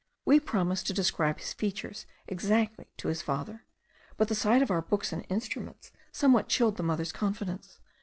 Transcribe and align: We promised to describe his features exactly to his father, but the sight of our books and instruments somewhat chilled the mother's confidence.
We 0.25 0.39
promised 0.39 0.87
to 0.87 0.93
describe 0.95 1.37
his 1.37 1.53
features 1.53 2.07
exactly 2.27 2.87
to 2.97 3.07
his 3.07 3.21
father, 3.21 3.65
but 4.17 4.29
the 4.29 4.33
sight 4.33 4.63
of 4.63 4.71
our 4.71 4.81
books 4.81 5.13
and 5.13 5.23
instruments 5.29 5.91
somewhat 6.11 6.49
chilled 6.49 6.77
the 6.77 6.81
mother's 6.81 7.11
confidence. 7.11 7.77